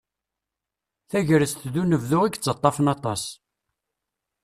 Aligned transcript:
Tagrest 1.09 1.59
d 1.73 1.75
unebdu 1.81 2.19
i 2.23 2.27
yettaṭṭafen 2.33 2.91
aṭas. 2.95 3.23